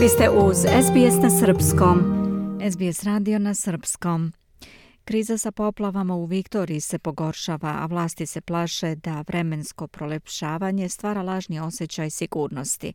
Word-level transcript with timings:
Vi 0.00 0.08
ste 0.08 0.30
uz 0.30 0.56
SBS 0.56 1.22
na 1.22 1.30
Srpskom. 1.30 1.98
SBS 2.72 3.04
radio 3.04 3.38
na 3.38 3.54
Srpskom. 3.54 4.32
Kriza 5.04 5.38
sa 5.38 5.52
poplavama 5.52 6.14
u 6.14 6.24
Viktoriji 6.24 6.80
se 6.80 6.98
pogoršava, 6.98 7.68
a 7.68 7.86
vlasti 7.86 8.26
se 8.26 8.40
plaše 8.40 8.94
da 8.94 9.24
vremensko 9.28 9.86
prolepšavanje 9.86 10.88
stvara 10.88 11.22
lažni 11.22 11.60
osjećaj 11.60 12.10
sigurnosti. 12.10 12.92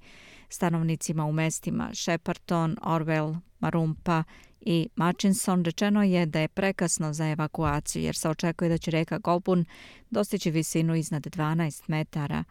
Stanovnicima 0.50 1.26
u 1.26 1.32
mestima 1.32 1.90
Shepparton, 1.94 2.78
Orwell, 2.82 3.38
Marumpa 3.60 4.24
i 4.62 4.90
Murchison 4.96 5.66
rečeno 5.66 6.04
je 6.04 6.26
da 6.26 6.40
je 6.40 6.48
prekasno 6.48 7.14
za 7.14 7.30
evakuaciju 7.30 8.04
jer 8.04 8.16
se 8.16 8.30
očekuje 8.30 8.70
da 8.70 8.78
će 8.78 8.92
reka 8.92 9.18
Golbun 9.18 9.66
dostići 10.10 10.52
visinu 10.52 10.96
iznad 10.96 11.24
12 11.24 11.82
metara. 11.88 12.44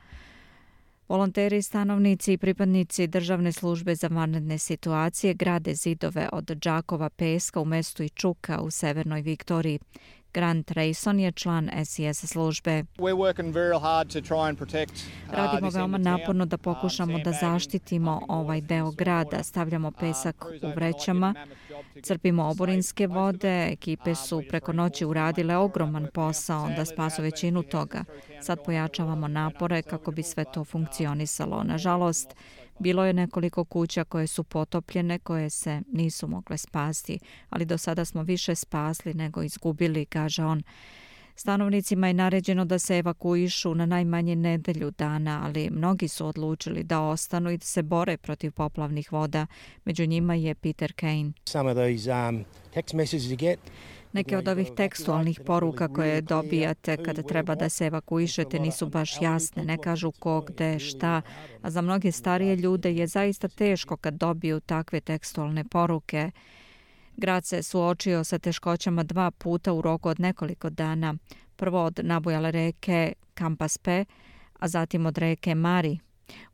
Volonteri, 1.08 1.62
stanovnici 1.62 2.32
i 2.32 2.38
pripadnici 2.38 3.06
državne 3.06 3.52
službe 3.52 3.94
za 3.94 4.08
vanredne 4.08 4.58
situacije 4.58 5.34
grade 5.34 5.74
zidove 5.74 6.28
od 6.32 6.44
džakova 6.44 7.10
peska 7.10 7.60
u 7.60 7.64
mestu 7.64 8.02
Ičuka 8.02 8.60
u 8.60 8.70
severnoj 8.70 9.20
Viktoriji. 9.20 9.78
Grant 10.34 10.70
Rayson 10.70 11.18
je 11.18 11.32
član 11.32 11.70
SES 11.84 12.26
službe. 12.26 12.84
Radimo 15.30 15.70
veoma 15.70 15.98
naporno 15.98 16.46
da 16.46 16.58
pokušamo 16.58 17.18
da 17.18 17.32
zaštitimo 17.32 18.20
ovaj 18.28 18.60
deo 18.60 18.90
grada. 18.90 19.42
Stavljamo 19.42 19.90
pesak 19.90 20.44
u 20.62 20.68
vrećama, 20.76 21.34
crpimo 22.02 22.44
oborinske 22.44 23.06
vode, 23.06 23.68
ekipe 23.72 24.14
su 24.14 24.42
preko 24.48 24.72
noći 24.72 25.04
uradile 25.04 25.56
ogroman 25.56 26.08
posao 26.14 26.68
da 26.76 26.84
spasu 26.84 27.22
većinu 27.22 27.62
toga. 27.62 28.04
Sad 28.42 28.64
pojačavamo 28.64 29.28
napore 29.28 29.82
kako 29.82 30.10
bi 30.10 30.22
sve 30.22 30.44
to 30.44 30.64
funkcionisalo. 30.64 31.62
Nažalost, 31.62 32.34
Bilo 32.78 33.04
je 33.04 33.12
nekoliko 33.12 33.64
kuća 33.64 34.04
koje 34.04 34.26
su 34.26 34.44
potopljene, 34.44 35.18
koje 35.18 35.50
se 35.50 35.82
nisu 35.92 36.28
mogle 36.28 36.58
spasti, 36.58 37.18
ali 37.50 37.64
do 37.64 37.78
sada 37.78 38.04
smo 38.04 38.22
više 38.22 38.54
spasli 38.54 39.14
nego 39.14 39.42
izgubili, 39.42 40.06
kaže 40.06 40.44
on. 40.44 40.62
Stanovnicima 41.36 42.06
je 42.06 42.14
naređeno 42.14 42.64
da 42.64 42.78
se 42.78 42.98
evakuišu 42.98 43.74
na 43.74 43.86
najmanje 43.86 44.36
nedelju 44.36 44.90
dana, 44.90 45.40
ali 45.44 45.70
mnogi 45.70 46.08
su 46.08 46.26
odlučili 46.26 46.82
da 46.82 47.00
ostanu 47.00 47.50
i 47.50 47.58
da 47.58 47.64
se 47.64 47.82
bore 47.82 48.16
protiv 48.16 48.52
poplavnih 48.52 49.12
voda. 49.12 49.46
Među 49.84 50.06
njima 50.06 50.34
je 50.34 50.54
Peter 50.54 50.92
Kane. 50.92 51.32
Some 51.44 51.70
of 51.70 51.76
those 51.76 52.12
um, 52.12 52.44
text 52.74 52.94
messages 52.94 53.24
you 53.24 53.36
get 53.36 53.58
Neke 54.14 54.36
od 54.36 54.48
ovih 54.48 54.70
tekstualnih 54.76 55.40
poruka 55.46 55.88
koje 55.88 56.20
dobijate 56.20 56.96
kada 56.96 57.22
treba 57.22 57.54
da 57.54 57.68
se 57.68 57.86
evakuišete 57.86 58.58
nisu 58.58 58.88
baš 58.88 59.22
jasne, 59.22 59.64
ne 59.64 59.78
kažu 59.78 60.12
ko, 60.12 60.40
gde, 60.40 60.78
šta, 60.78 61.22
a 61.62 61.70
za 61.70 61.80
mnoge 61.80 62.12
starije 62.12 62.56
ljude 62.56 62.92
je 62.92 63.06
zaista 63.06 63.48
teško 63.48 63.96
kad 63.96 64.14
dobiju 64.14 64.60
takve 64.60 65.00
tekstualne 65.00 65.64
poruke. 65.64 66.30
Grad 67.16 67.44
se 67.44 67.62
suočio 67.62 68.24
sa 68.24 68.38
teškoćama 68.38 69.02
dva 69.02 69.30
puta 69.30 69.72
u 69.72 69.80
roku 69.80 70.08
od 70.08 70.20
nekoliko 70.20 70.70
dana. 70.70 71.14
Prvo 71.56 71.84
od 71.84 72.00
nabujale 72.02 72.50
reke 72.50 73.12
Kampaspe, 73.34 74.04
a 74.58 74.68
zatim 74.68 75.06
od 75.06 75.18
reke 75.18 75.54
Mari, 75.54 75.98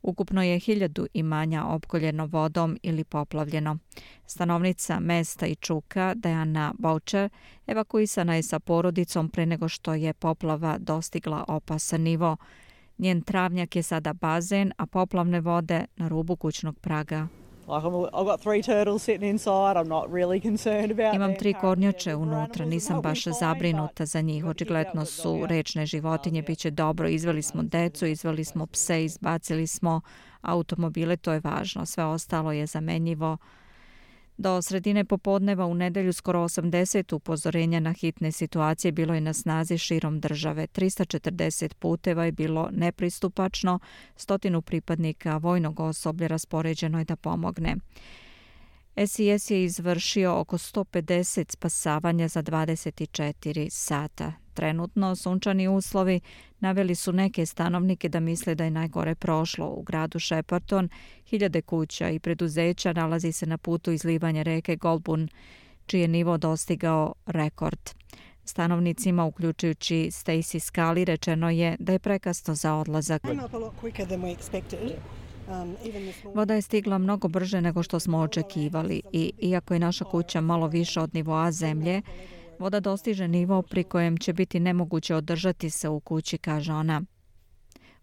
Ukupno 0.01 0.43
je 0.43 0.59
hiljadu 0.59 1.07
imanja 1.13 1.65
opkoljeno 1.65 2.25
vodom 2.25 2.77
ili 2.83 3.03
poplavljeno. 3.03 3.77
Stanovnica 4.25 4.99
mesta 4.99 5.47
i 5.47 5.55
čuka, 5.55 6.13
Dejana 6.15 6.73
Boucher, 6.79 7.29
evakuisana 7.67 8.35
je 8.35 8.43
sa 8.43 8.59
porodicom 8.59 9.29
pre 9.29 9.45
nego 9.45 9.69
što 9.69 9.93
je 9.93 10.13
poplava 10.13 10.77
dostigla 10.77 11.45
opasan 11.47 12.01
nivo. 12.01 12.37
Njen 12.97 13.21
travnjak 13.21 13.75
je 13.75 13.83
sada 13.83 14.13
bazen, 14.13 14.71
a 14.77 14.85
poplavne 14.85 15.41
vode 15.41 15.85
na 15.95 16.07
rubu 16.07 16.35
kućnog 16.35 16.79
praga. 16.79 17.40
Imam 21.15 21.35
tri 21.35 21.53
kornjače 21.53 22.15
unutra, 22.15 22.65
nisam 22.65 23.01
baš 23.01 23.23
zabrinuta 23.39 24.05
za 24.05 24.21
njih. 24.21 24.45
Očigledno 24.45 25.05
su 25.05 25.45
rečne 25.45 25.85
životinje, 25.85 26.41
bit 26.41 26.59
će 26.59 26.71
dobro. 26.71 27.07
Izveli 27.07 27.41
smo 27.41 27.63
decu, 27.63 28.05
izveli 28.05 28.45
smo 28.45 28.65
pse, 28.65 29.05
izbacili 29.05 29.67
smo 29.67 30.01
automobile, 30.41 31.17
to 31.17 31.33
je 31.33 31.41
važno. 31.43 31.85
Sve 31.85 32.05
ostalo 32.05 32.51
je 32.51 32.65
zamenjivo. 32.65 33.37
Do 34.41 34.61
sredine 34.61 35.05
popodneva 35.05 35.65
u 35.65 35.73
nedelju 35.73 36.13
skoro 36.13 36.43
80 36.43 37.15
upozorenja 37.15 37.79
na 37.79 37.93
hitne 37.93 38.31
situacije 38.31 38.91
bilo 38.91 39.13
je 39.13 39.21
na 39.21 39.33
snazi 39.33 39.77
širom 39.77 40.19
države. 40.19 40.67
340 40.67 41.73
puteva 41.73 42.25
je 42.25 42.31
bilo 42.31 42.69
nepristupačno, 42.71 43.79
stotinu 44.15 44.61
pripadnika 44.61 45.37
vojnog 45.37 45.79
osoblja 45.79 46.27
raspoređeno 46.27 46.99
je 46.99 47.05
da 47.05 47.15
pomogne. 47.15 47.75
SIS 49.07 49.51
je 49.51 49.63
izvršio 49.63 50.39
oko 50.39 50.57
150 50.57 51.51
spasavanja 51.51 52.27
za 52.27 52.43
24 52.43 53.69
sata. 53.69 54.33
Trenutno 54.53 55.15
sunčani 55.15 55.67
uslovi 55.67 56.19
naveli 56.59 56.95
su 56.95 57.13
neke 57.13 57.45
stanovnike 57.45 58.09
da 58.09 58.19
misle 58.19 58.55
da 58.55 58.63
je 58.63 58.71
najgore 58.71 59.15
prošlo. 59.15 59.69
U 59.69 59.81
gradu 59.81 60.19
Shepparton 60.19 60.89
hiljade 61.25 61.61
kuća 61.61 62.09
i 62.09 62.19
preduzeća 62.19 62.93
nalazi 62.93 63.31
se 63.31 63.45
na 63.45 63.57
putu 63.57 63.91
izlivanja 63.91 64.43
reke 64.43 64.75
Golbun, 64.75 65.29
čiji 65.85 66.01
je 66.01 66.07
nivo 66.07 66.37
dostigao 66.37 67.13
rekord. 67.25 67.89
Stanovnicima, 68.45 69.25
uključujući 69.25 69.95
Stacy 69.95 70.59
Scully, 70.59 71.03
rečeno 71.03 71.49
je 71.49 71.75
da 71.79 71.91
je 71.93 71.99
prekasno 71.99 72.55
za 72.55 72.75
odlazak. 72.75 73.21
Voda 76.33 76.53
je 76.53 76.61
stigla 76.61 76.97
mnogo 76.97 77.27
brže 77.27 77.61
nego 77.61 77.83
što 77.83 77.99
smo 77.99 78.17
očekivali 78.17 79.01
i 79.11 79.31
iako 79.39 79.73
je 79.73 79.79
naša 79.79 80.05
kuća 80.05 80.41
malo 80.41 80.67
više 80.67 80.99
od 81.01 81.15
nivoa 81.15 81.51
zemlje, 81.51 82.01
voda 82.61 82.79
dostiže 82.79 83.27
nivo 83.27 83.61
pri 83.61 83.83
kojem 83.83 84.17
će 84.17 84.33
biti 84.33 84.59
nemoguće 84.59 85.15
održati 85.15 85.69
se 85.69 85.89
u 85.89 85.99
kući, 85.99 86.37
kaže 86.37 86.73
ona. 86.73 87.01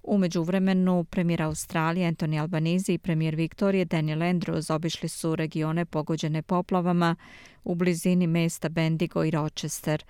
Umeđu 0.03 0.43
vremenu, 0.43 1.05
premijer 1.05 1.43
Australije 1.43 2.13
Anthony 2.13 2.41
Albanese 2.41 2.95
i 2.95 2.99
premijer 2.99 3.35
Viktorije 3.35 3.85
Daniel 3.85 4.19
Andrews 4.19 4.75
obišli 4.75 5.09
su 5.09 5.37
regione 5.37 5.85
pogođene 5.85 6.43
poplavama 6.43 7.17
u 7.65 7.75
blizini 7.75 8.27
mesta 8.27 8.69
Bendigo 8.69 9.25
i 9.25 9.31
Rochester. 9.31 10.05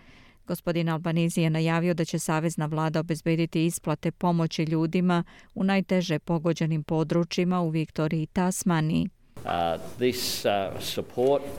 Gospodin 0.47 0.89
Albanese 0.89 1.43
je 1.43 1.51
najavio 1.51 1.95
da 1.95 2.05
će 2.05 2.19
Savezna 2.19 2.67
vlada 2.67 3.01
obezbediti 3.01 3.67
isplate 3.67 4.11
pomoći 4.11 4.63
ljudima 4.63 5.25
u 5.55 5.65
najteže 5.65 6.19
pogođenim 6.19 6.83
područjima 6.83 7.61
u 7.61 7.69
Viktoriji 7.69 8.23
i 8.23 8.27
Tasmaniji. 8.27 9.09
Uh, 9.45 9.51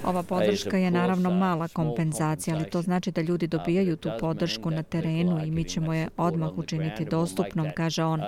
Ova 0.03 0.23
podrška 0.23 0.77
je 0.77 0.91
naravno 0.91 1.31
mala 1.31 1.67
kompenzacija, 1.67 2.55
ali 2.55 2.69
to 2.69 2.81
znači 2.81 3.11
da 3.11 3.21
ljudi 3.21 3.47
dobijaju 3.47 3.95
tu 3.95 4.09
podršku 4.19 4.71
na 4.71 4.83
terenu 4.83 5.45
i 5.45 5.51
mi 5.51 5.63
ćemo 5.63 5.93
je 5.93 6.07
odmah 6.17 6.57
učiniti 6.57 7.05
dostupnom, 7.05 7.67
kaže 7.75 8.03
on. 8.03 8.21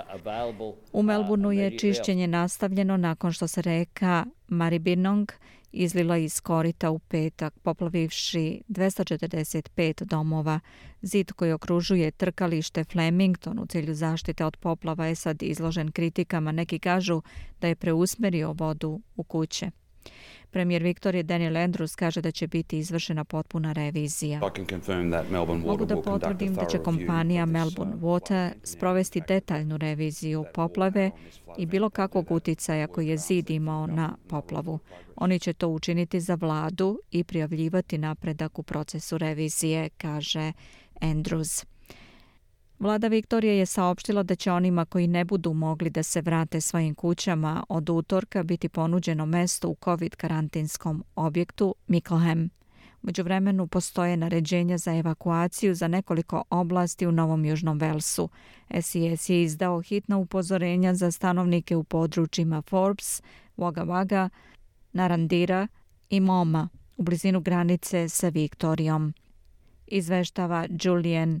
U 0.92 1.02
Melbourneu 1.02 1.52
je 1.52 1.78
čišćenje 1.78 2.26
nastavljeno 2.26 2.96
nakon 2.96 3.32
što 3.32 3.48
se 3.48 3.62
reka 3.62 4.24
Maribinong 4.48 5.32
izlila 5.72 6.16
iz 6.16 6.40
korita 6.40 6.90
u 6.90 6.98
petak, 6.98 7.58
poplavivši 7.58 8.62
245 8.68 10.04
domova. 10.04 10.60
Zid 11.02 11.32
koji 11.32 11.52
okružuje 11.52 12.10
trkalište 12.10 12.84
Flemington 12.84 13.58
u 13.58 13.66
cilju 13.66 13.94
zaštite 13.94 14.44
od 14.44 14.56
poplava 14.56 15.06
je 15.06 15.14
sad 15.14 15.42
izložen 15.42 15.92
kritikama. 15.92 16.52
Neki 16.52 16.78
kažu 16.78 17.22
da 17.60 17.68
je 17.68 17.74
preusmerio 17.74 18.52
vodu 18.52 19.00
u 19.16 19.22
kuće. 19.22 19.70
Premijer 20.52 20.82
Viktorije 20.82 21.22
Daniel 21.22 21.56
Andrews 21.56 21.94
kaže 21.96 22.20
da 22.20 22.30
će 22.30 22.46
biti 22.46 22.78
izvršena 22.78 23.24
potpuna 23.24 23.72
revizija. 23.72 24.40
Mogu 25.64 25.86
da 25.86 26.02
potvrdim 26.02 26.54
da 26.54 26.64
će 26.64 26.78
kompanija 26.78 27.46
Melbourne 27.46 27.94
Water 27.96 28.50
sprovesti 28.64 29.22
detaljnu 29.28 29.76
reviziju 29.76 30.44
poplave 30.54 31.10
i 31.58 31.66
bilo 31.66 31.90
kakvog 31.90 32.30
uticaja 32.30 32.86
koji 32.86 33.08
je 33.08 33.16
zid 33.16 33.50
imao 33.50 33.86
na 33.86 34.16
poplavu. 34.28 34.78
Oni 35.16 35.38
će 35.38 35.52
to 35.52 35.68
učiniti 35.68 36.20
za 36.20 36.34
vladu 36.34 37.00
i 37.10 37.24
prijavljivati 37.24 37.98
napredak 37.98 38.58
u 38.58 38.62
procesu 38.62 39.18
revizije, 39.18 39.88
kaže 39.88 40.52
Andrews. 41.00 41.71
Vlada 42.82 43.08
Viktorije 43.08 43.58
je 43.58 43.66
saopštila 43.66 44.22
da 44.22 44.34
će 44.34 44.52
onima 44.52 44.84
koji 44.84 45.06
ne 45.06 45.24
budu 45.24 45.52
mogli 45.52 45.90
da 45.90 46.02
se 46.02 46.20
vrate 46.20 46.60
svojim 46.60 46.94
kućama 46.94 47.64
od 47.68 47.90
utorka 47.90 48.42
biti 48.42 48.68
ponuđeno 48.68 49.26
mesto 49.26 49.68
u 49.68 49.76
COVID 49.84 50.16
karantinskom 50.16 51.04
objektu 51.16 51.74
Mickleham. 51.86 52.48
Među 53.02 53.22
vremenu 53.22 53.66
postoje 53.66 54.16
naređenja 54.16 54.78
za 54.78 54.94
evakuaciju 54.94 55.74
za 55.74 55.88
nekoliko 55.88 56.42
oblasti 56.50 57.06
u 57.06 57.12
Novom 57.12 57.44
Južnom 57.44 57.78
Velsu. 57.78 58.28
SIS 58.80 59.28
je 59.28 59.42
izdao 59.42 59.80
hitna 59.80 60.16
upozorenja 60.16 60.94
za 60.94 61.10
stanovnike 61.10 61.76
u 61.76 61.84
područjima 61.84 62.62
Forbes, 62.62 63.22
Wagga 63.56 63.84
Wagga, 63.84 64.28
Narandira 64.92 65.68
i 66.10 66.20
Moma 66.20 66.68
u 66.96 67.02
blizinu 67.02 67.40
granice 67.40 68.08
sa 68.08 68.28
Viktorijom. 68.28 69.14
Izveštava 69.86 70.66
Julian 70.82 71.40